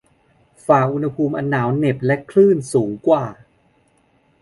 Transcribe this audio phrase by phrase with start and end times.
[0.65, 3.25] ฝ่าอุณหภูมิอันหนาวเหน็บและคลื่นสูงกว่า